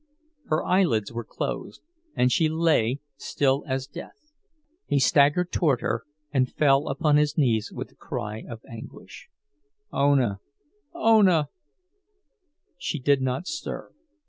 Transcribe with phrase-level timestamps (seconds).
[0.47, 1.83] Her eyelids were closed,
[2.15, 4.31] and she lay still as death.
[4.87, 9.29] He staggered toward her and fell upon his knees with a cry of anguish:
[9.93, 10.39] "Ona!
[10.95, 11.49] Ona!"
[12.79, 13.91] She did not stir.